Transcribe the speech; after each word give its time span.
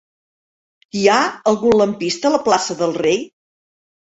Hi 0.99 1.03
ha 1.09 1.17
algun 1.51 1.77
lampista 1.81 2.31
a 2.31 2.33
la 2.37 2.43
plaça 2.49 2.79
del 2.81 2.99
Rei? 3.05 3.25